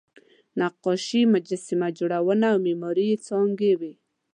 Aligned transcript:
نقاشي، 0.59 1.21
مجسمه 1.33 1.87
جوړونه 1.97 2.45
او 2.53 2.57
معماري 2.65 3.05
یې 3.11 3.17
څانګې 3.27 3.73
وې. 3.79 3.93